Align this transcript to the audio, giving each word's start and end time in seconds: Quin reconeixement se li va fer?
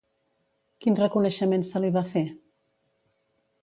Quin 0.85 0.97
reconeixement 1.01 1.69
se 1.69 1.85
li 1.87 1.95
va 2.01 2.07
fer? 2.17 2.27